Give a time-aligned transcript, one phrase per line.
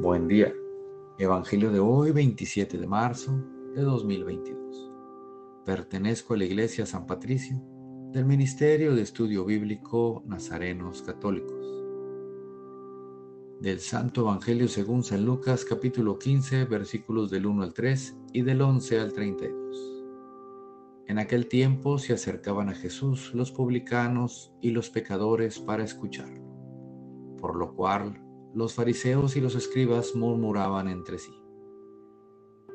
[0.00, 0.54] Buen día.
[1.18, 4.92] Evangelio de hoy, 27 de marzo de 2022.
[5.66, 7.60] Pertenezco a la Iglesia San Patricio
[8.12, 11.66] del Ministerio de Estudio Bíblico Nazarenos Católicos.
[13.60, 18.62] Del Santo Evangelio según San Lucas capítulo 15 versículos del 1 al 3 y del
[18.62, 20.04] 11 al 32.
[21.08, 26.44] En aquel tiempo se acercaban a Jesús los publicanos y los pecadores para escucharlo,
[27.40, 31.32] por lo cual los fariseos y los escribas murmuraban entre sí.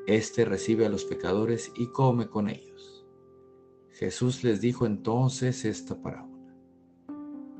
[0.05, 3.05] Este recibe a los pecadores y come con ellos.
[3.91, 6.55] Jesús les dijo entonces esta parábola.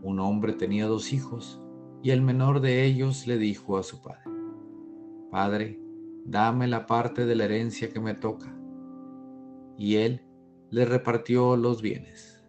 [0.02, 1.62] Un hombre tenía dos hijos
[2.02, 4.24] y el menor de ellos le dijo a su padre,
[5.32, 5.80] Padre,
[6.26, 8.54] dame la parte de la herencia que me toca.
[9.78, 10.26] Y él
[10.70, 12.44] le repartió los bienes.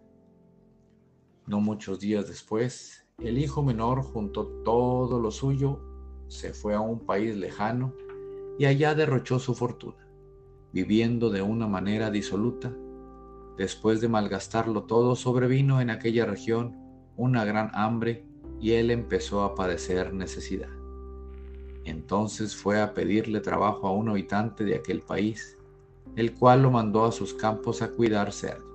[1.47, 5.79] No muchos días después, el hijo menor juntó todo lo suyo,
[6.27, 7.93] se fue a un país lejano
[8.59, 10.07] y allá derrochó su fortuna,
[10.73, 12.71] viviendo de una manera disoluta.
[13.57, 16.75] Después de malgastarlo todo, sobrevino en aquella región
[17.15, 18.25] una gran hambre
[18.59, 20.69] y él empezó a padecer necesidad.
[21.85, 25.57] Entonces fue a pedirle trabajo a un habitante de aquel país,
[26.15, 28.74] el cual lo mandó a sus campos a cuidar cerdos.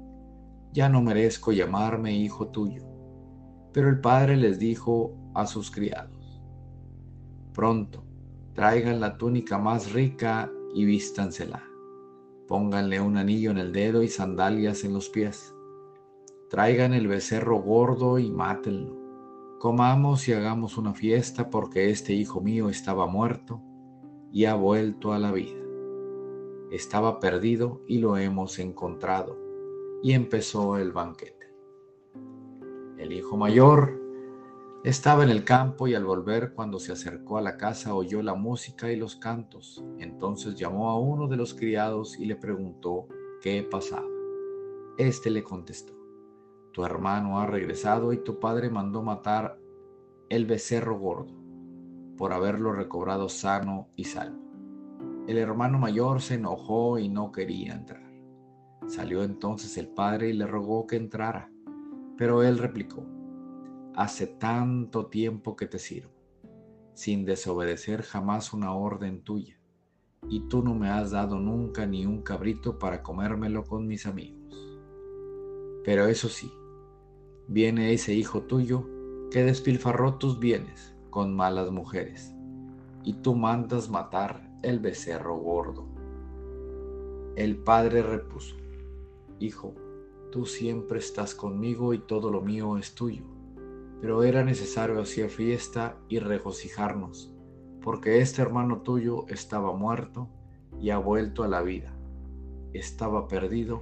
[0.73, 2.83] ya no merezco llamarme hijo tuyo.
[3.73, 6.41] Pero el padre les dijo a sus criados,
[7.53, 8.03] pronto,
[8.53, 11.63] traigan la túnica más rica y vístansela.
[12.47, 15.53] Pónganle un anillo en el dedo y sandalias en los pies.
[16.49, 18.99] Traigan el becerro gordo y mátenlo.
[19.59, 23.61] Comamos y hagamos una fiesta porque este hijo mío estaba muerto
[24.31, 25.61] y ha vuelto a la vida.
[26.71, 29.40] Estaba perdido y lo hemos encontrado
[30.03, 31.53] y empezó el banquete.
[32.97, 33.99] El hijo mayor
[34.83, 38.33] estaba en el campo y al volver cuando se acercó a la casa oyó la
[38.33, 39.83] música y los cantos.
[39.99, 43.07] Entonces llamó a uno de los criados y le preguntó
[43.41, 44.07] qué pasaba.
[44.97, 45.93] Este le contestó,
[46.71, 49.59] tu hermano ha regresado y tu padre mandó matar
[50.29, 51.33] el becerro gordo
[52.17, 54.41] por haberlo recobrado sano y salvo.
[55.27, 58.10] El hermano mayor se enojó y no quería entrar.
[58.87, 61.51] Salió entonces el padre y le rogó que entrara,
[62.17, 63.05] pero él replicó,
[63.95, 66.11] hace tanto tiempo que te sirvo,
[66.93, 69.59] sin desobedecer jamás una orden tuya,
[70.27, 74.39] y tú no me has dado nunca ni un cabrito para comérmelo con mis amigos.
[75.83, 76.51] Pero eso sí,
[77.47, 78.87] viene ese hijo tuyo
[79.31, 82.33] que despilfarró tus bienes con malas mujeres,
[83.03, 85.87] y tú mandas matar el becerro gordo.
[87.35, 88.60] El padre repuso,
[89.41, 89.73] Hijo,
[90.31, 93.23] tú siempre estás conmigo y todo lo mío es tuyo.
[93.99, 97.33] Pero era necesario hacer fiesta y regocijarnos,
[97.81, 100.29] porque este hermano tuyo estaba muerto
[100.79, 101.91] y ha vuelto a la vida.
[102.73, 103.81] Estaba perdido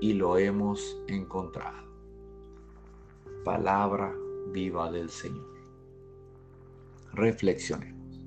[0.00, 1.86] y lo hemos encontrado.
[3.44, 4.12] Palabra
[4.52, 5.46] viva del Señor.
[7.12, 8.26] Reflexionemos.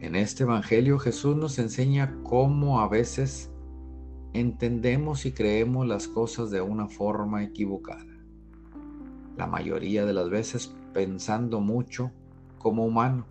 [0.00, 3.53] En este Evangelio Jesús nos enseña cómo a veces
[4.34, 8.04] entendemos y creemos las cosas de una forma equivocada.
[9.36, 12.10] La mayoría de las veces pensando mucho
[12.58, 13.26] como humano.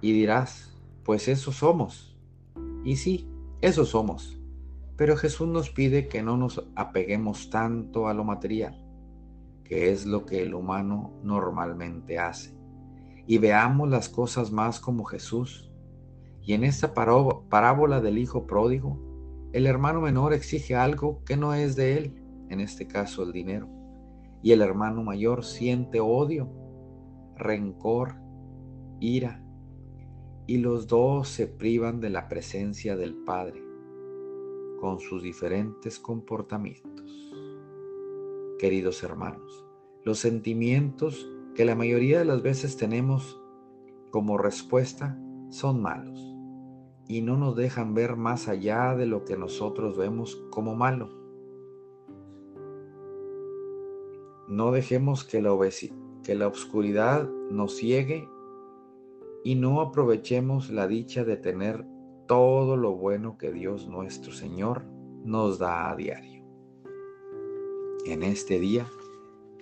[0.00, 2.16] Y dirás, pues eso somos.
[2.84, 3.28] Y sí,
[3.60, 4.40] eso somos.
[4.96, 8.80] Pero Jesús nos pide que no nos apeguemos tanto a lo material,
[9.64, 12.56] que es lo que el humano normalmente hace.
[13.26, 15.70] Y veamos las cosas más como Jesús.
[16.42, 19.07] Y en esta parábola del Hijo Pródigo,
[19.52, 23.68] el hermano menor exige algo que no es de él, en este caso el dinero,
[24.42, 26.50] y el hermano mayor siente odio,
[27.36, 28.16] rencor,
[29.00, 29.44] ira.
[30.46, 33.62] y los dos se privan de la presencia del Padre
[34.80, 37.34] con sus diferentes comportamientos.
[38.58, 39.66] Queridos hermanos,
[40.04, 43.38] los sentimientos que la mayoría de las veces tenemos
[44.10, 45.20] como respuesta
[45.50, 46.27] son malos
[47.08, 51.08] y no nos dejan ver más allá de lo que nosotros vemos como malo.
[54.46, 55.56] No dejemos que la,
[56.22, 58.28] que la oscuridad nos ciegue
[59.42, 61.86] y no aprovechemos la dicha de tener
[62.26, 64.84] todo lo bueno que Dios nuestro Señor
[65.24, 66.44] nos da a diario.
[68.04, 68.86] En este día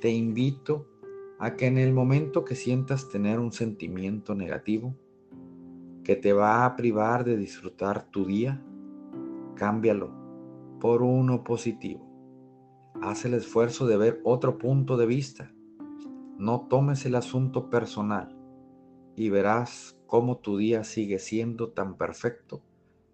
[0.00, 0.88] te invito
[1.38, 4.96] a que en el momento que sientas tener un sentimiento negativo,
[6.06, 8.62] que te va a privar de disfrutar tu día,
[9.56, 10.12] cámbialo
[10.78, 12.08] por uno positivo.
[13.02, 15.50] Haz el esfuerzo de ver otro punto de vista.
[16.38, 18.38] No tomes el asunto personal
[19.16, 22.62] y verás cómo tu día sigue siendo tan perfecto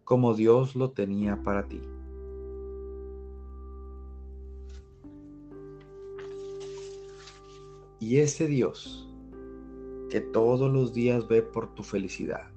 [0.04, 1.80] como Dios lo tenía para ti.
[8.00, 9.08] Y ese Dios
[10.10, 12.52] que todos los días ve por tu felicidad,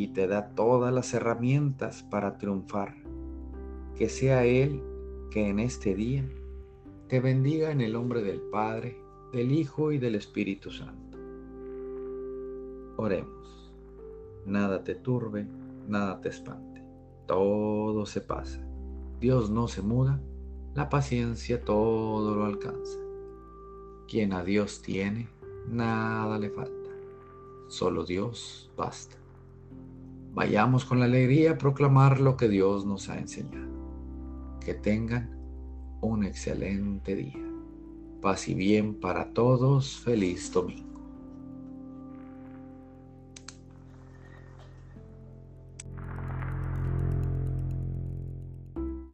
[0.00, 2.94] y te da todas las herramientas para triunfar.
[3.94, 4.82] Que sea Él
[5.30, 6.26] que en este día
[7.06, 8.96] te bendiga en el nombre del Padre,
[9.30, 11.18] del Hijo y del Espíritu Santo.
[12.96, 13.70] Oremos.
[14.46, 15.46] Nada te turbe,
[15.86, 16.82] nada te espante.
[17.26, 18.66] Todo se pasa.
[19.20, 20.18] Dios no se muda,
[20.74, 22.98] la paciencia todo lo alcanza.
[24.08, 25.28] Quien a Dios tiene,
[25.68, 26.90] nada le falta.
[27.68, 29.19] Solo Dios basta.
[30.32, 33.68] Vayamos con la alegría a proclamar lo que Dios nos ha enseñado.
[34.60, 35.36] Que tengan
[36.00, 37.50] un excelente día.
[38.20, 39.98] Paz y bien para todos.
[40.00, 40.99] Feliz domingo.